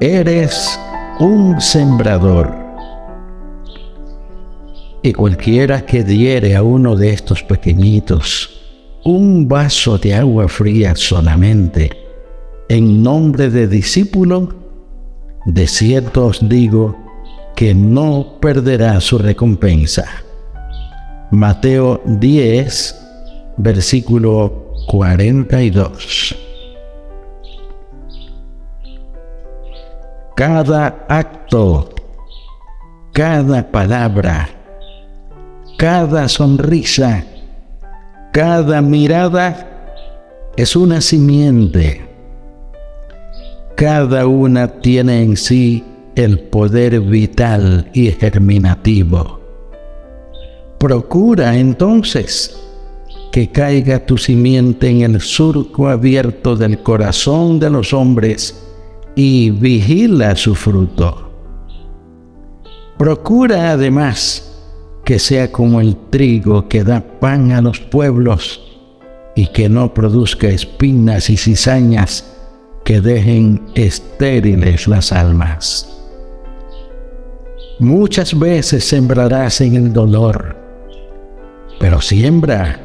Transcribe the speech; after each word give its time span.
Eres 0.00 0.78
un 1.20 1.60
sembrador. 1.60 2.52
Y 5.04 5.12
cualquiera 5.12 5.86
que 5.86 6.02
diere 6.02 6.56
a 6.56 6.64
uno 6.64 6.96
de 6.96 7.10
estos 7.10 7.44
pequeñitos 7.44 8.50
un 9.04 9.46
vaso 9.46 9.96
de 9.96 10.14
agua 10.14 10.48
fría 10.48 10.96
solamente, 10.96 11.90
en 12.68 13.04
nombre 13.04 13.50
de 13.50 13.68
discípulo, 13.68 14.52
de 15.46 15.66
cierto 15.68 16.26
os 16.26 16.48
digo 16.48 16.96
que 17.54 17.72
no 17.72 18.38
perderá 18.40 19.00
su 19.00 19.16
recompensa. 19.18 20.06
Mateo 21.30 22.02
10, 22.04 23.00
versículo 23.58 24.72
42. 24.88 26.53
Cada 30.36 31.06
acto, 31.08 31.90
cada 33.12 33.70
palabra, 33.70 34.48
cada 35.78 36.28
sonrisa, 36.28 37.24
cada 38.32 38.80
mirada 38.82 39.66
es 40.56 40.74
una 40.74 41.00
simiente 41.00 42.14
cada 43.74 44.28
una 44.28 44.68
tiene 44.68 45.22
en 45.22 45.36
sí 45.36 45.82
el 46.14 46.38
poder 46.38 47.00
vital 47.00 47.90
y 47.92 48.12
germinativo. 48.12 49.40
Procura 50.78 51.56
entonces 51.56 52.56
que 53.32 53.50
caiga 53.50 54.06
tu 54.06 54.16
simiente 54.16 54.88
en 54.88 55.00
el 55.00 55.20
surco 55.20 55.88
abierto 55.88 56.54
del 56.54 56.78
corazón 56.84 57.58
de 57.58 57.68
los 57.68 57.92
hombres 57.92 58.62
y 59.14 59.50
vigila 59.50 60.36
su 60.36 60.54
fruto. 60.54 61.30
Procura 62.98 63.72
además 63.72 64.50
que 65.04 65.18
sea 65.18 65.52
como 65.52 65.80
el 65.80 65.96
trigo 66.10 66.68
que 66.68 66.84
da 66.84 67.00
pan 67.00 67.52
a 67.52 67.60
los 67.60 67.80
pueblos 67.80 68.60
y 69.34 69.48
que 69.48 69.68
no 69.68 69.92
produzca 69.92 70.48
espinas 70.48 71.28
y 71.28 71.36
cizañas 71.36 72.32
que 72.84 73.00
dejen 73.00 73.62
estériles 73.74 74.86
las 74.86 75.12
almas. 75.12 75.90
Muchas 77.80 78.38
veces 78.38 78.84
sembrarás 78.84 79.60
en 79.60 79.74
el 79.74 79.92
dolor, 79.92 80.56
pero 81.80 82.00
siembra. 82.00 82.80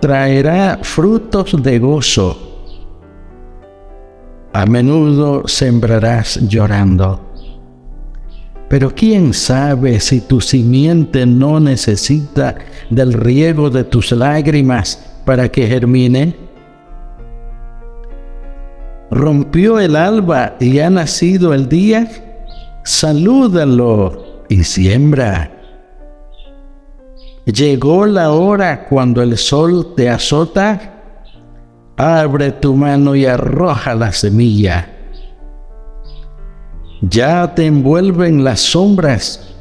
Traerá 0.00 0.78
frutos 0.82 1.62
de 1.62 1.78
gozo. 1.78 2.45
A 4.56 4.64
menudo 4.64 5.42
sembrarás 5.46 6.40
llorando. 6.48 7.20
Pero 8.70 8.94
quién 8.94 9.34
sabe 9.34 10.00
si 10.00 10.22
tu 10.22 10.40
simiente 10.40 11.26
no 11.26 11.60
necesita 11.60 12.56
del 12.88 13.12
riego 13.12 13.68
de 13.68 13.84
tus 13.84 14.12
lágrimas 14.12 15.20
para 15.26 15.50
que 15.50 15.66
germine? 15.66 16.34
rompió 19.10 19.78
el 19.78 19.94
alba 19.94 20.56
y 20.58 20.78
ha 20.78 20.88
nacido 20.88 21.52
el 21.52 21.68
día, 21.68 22.08
salúdalo 22.82 24.44
y 24.48 24.64
siembra. 24.64 25.52
Llegó 27.44 28.06
la 28.06 28.30
hora 28.30 28.86
cuando 28.88 29.20
el 29.22 29.36
sol 29.36 29.92
te 29.94 30.08
azota, 30.08 30.95
abre 31.96 32.52
tu 32.52 32.74
mano 32.74 33.14
y 33.14 33.26
arroja 33.26 33.94
la 33.94 34.12
semilla. 34.12 34.92
Ya 37.02 37.54
te 37.54 37.66
envuelven 37.66 38.44
las 38.44 38.60
sombras 38.60 39.54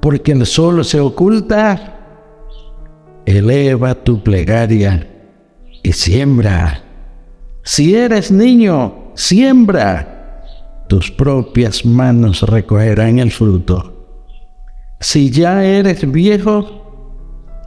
porque 0.00 0.32
el 0.32 0.46
sol 0.46 0.84
se 0.84 1.00
oculta. 1.00 1.94
Eleva 3.24 3.94
tu 3.94 4.22
plegaria 4.22 5.06
y 5.82 5.92
siembra. 5.92 6.82
Si 7.64 7.96
eres 7.96 8.30
niño, 8.30 9.12
siembra. 9.14 10.12
Tus 10.88 11.10
propias 11.10 11.84
manos 11.84 12.42
recogerán 12.42 13.18
el 13.18 13.32
fruto. 13.32 13.92
Si 15.00 15.30
ya 15.30 15.64
eres 15.64 16.10
viejo, 16.10 16.84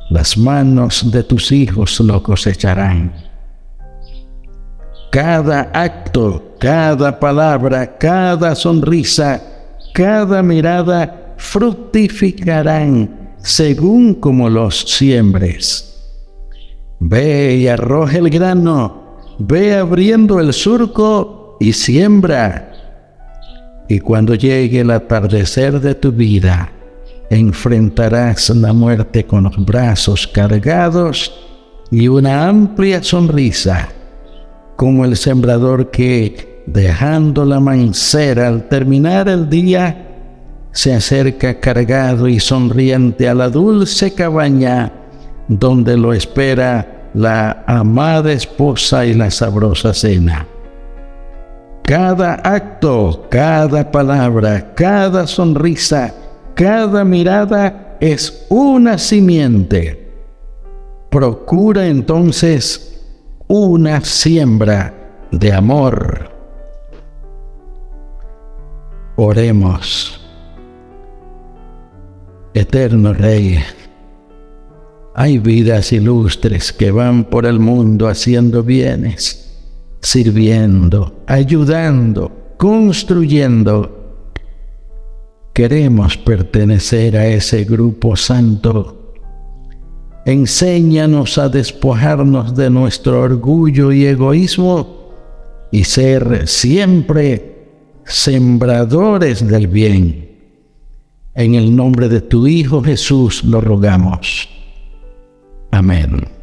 las 0.09 0.37
manos 0.37 1.11
de 1.11 1.23
tus 1.23 1.51
hijos 1.51 1.99
lo 1.99 2.23
cosecharán. 2.23 3.28
Cada 5.11 5.71
acto, 5.73 6.55
cada 6.59 7.19
palabra, 7.19 7.97
cada 7.97 8.55
sonrisa, 8.55 9.41
cada 9.93 10.43
mirada 10.43 11.33
fructificarán 11.37 13.35
según 13.37 14.13
como 14.13 14.49
los 14.49 14.81
siembres. 14.81 15.85
Ve 16.99 17.55
y 17.55 17.67
arroja 17.67 18.17
el 18.17 18.29
grano 18.29 18.99
Ve 19.41 19.73
abriendo 19.73 20.41
el 20.41 20.51
surco 20.51 21.55
y 21.61 21.71
siembra. 21.71 22.73
Y 23.87 24.01
cuando 24.01 24.35
llegue 24.35 24.81
el 24.81 24.91
atardecer 24.91 25.79
de 25.79 25.95
tu 25.95 26.11
vida, 26.11 26.69
enfrentarás 27.29 28.49
la 28.49 28.73
muerte 28.73 29.25
con 29.25 29.45
los 29.45 29.65
brazos 29.65 30.27
cargados 30.27 31.33
y 31.89 32.09
una 32.09 32.49
amplia 32.49 33.01
sonrisa, 33.01 33.87
como 34.79 35.03
el 35.03 35.17
sembrador 35.17 35.91
que, 35.91 36.63
dejando 36.65 37.43
la 37.43 37.59
mancera 37.59 38.47
al 38.47 38.69
terminar 38.69 39.27
el 39.27 39.49
día, 39.49 40.07
se 40.71 40.93
acerca 40.93 41.59
cargado 41.59 42.29
y 42.29 42.39
sonriente 42.39 43.27
a 43.27 43.33
la 43.33 43.49
dulce 43.49 44.13
cabaña 44.13 44.93
donde 45.49 45.97
lo 45.97 46.13
espera 46.13 47.09
la 47.13 47.65
amada 47.67 48.31
esposa 48.31 49.05
y 49.05 49.15
la 49.15 49.29
sabrosa 49.29 49.93
cena. 49.93 50.47
Cada 51.83 52.35
acto, 52.35 53.27
cada 53.29 53.91
palabra, 53.91 54.73
cada 54.75 55.27
sonrisa, 55.27 56.13
cada 56.55 57.03
mirada 57.03 57.97
es 57.99 58.45
una 58.47 58.97
simiente. 58.97 60.09
Procura 61.09 61.85
entonces 61.85 62.88
una 63.51 63.99
siembra 64.01 64.93
de 65.31 65.51
amor. 65.51 66.29
Oremos. 69.15 70.21
Eterno 72.53 73.11
Rey, 73.13 73.57
hay 75.15 75.39
vidas 75.39 75.91
ilustres 75.91 76.71
que 76.71 76.91
van 76.91 77.23
por 77.23 77.47
el 77.47 77.59
mundo 77.59 78.07
haciendo 78.07 78.61
bienes, 78.61 79.57
sirviendo, 79.99 81.23
ayudando, 81.25 82.53
construyendo. 82.55 84.27
Queremos 85.53 86.17
pertenecer 86.17 87.17
a 87.17 87.25
ese 87.25 87.63
grupo 87.63 88.15
santo. 88.15 88.98
Enséñanos 90.25 91.37
a 91.37 91.49
despojarnos 91.49 92.55
de 92.55 92.69
nuestro 92.69 93.21
orgullo 93.21 93.91
y 93.91 94.05
egoísmo 94.05 94.99
y 95.71 95.83
ser 95.83 96.47
siempre 96.47 97.67
sembradores 98.05 99.47
del 99.47 99.67
bien. 99.67 100.29
En 101.35 101.55
el 101.55 101.75
nombre 101.75 102.09
de 102.09 102.21
tu 102.21 102.47
Hijo 102.47 102.83
Jesús 102.83 103.43
lo 103.43 103.61
rogamos. 103.61 104.49
Amén. 105.71 106.38